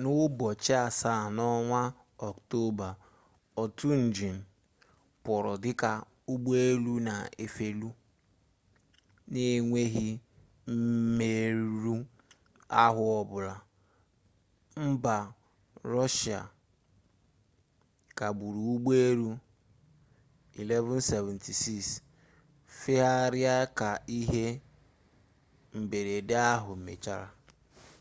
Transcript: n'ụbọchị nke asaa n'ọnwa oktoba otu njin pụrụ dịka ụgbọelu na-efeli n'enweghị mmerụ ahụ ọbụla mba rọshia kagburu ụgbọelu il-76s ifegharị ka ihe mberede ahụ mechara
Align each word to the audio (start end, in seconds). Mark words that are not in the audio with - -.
n'ụbọchị 0.00 0.72
nke 0.74 0.82
asaa 0.86 1.22
n'ọnwa 1.36 1.80
oktoba 2.28 2.88
otu 3.62 3.88
njin 4.04 4.36
pụrụ 5.24 5.52
dịka 5.64 5.90
ụgbọelu 6.32 6.92
na-efeli 7.06 7.88
n'enweghị 9.32 10.08
mmerụ 10.86 11.94
ahụ 12.82 13.04
ọbụla 13.20 13.54
mba 14.86 15.16
rọshia 15.92 16.40
kagburu 18.18 18.60
ụgbọelu 18.74 19.30
il-76s 20.60 21.60
ifegharị 22.68 23.42
ka 23.78 23.90
ihe 24.18 24.46
mberede 25.80 26.36
ahụ 26.54 26.70
mechara 26.86 27.28